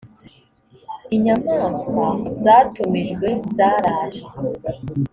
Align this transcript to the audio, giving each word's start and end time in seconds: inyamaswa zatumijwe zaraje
inyamaswa 1.15 2.05
zatumijwe 2.43 3.27
zaraje 3.55 4.25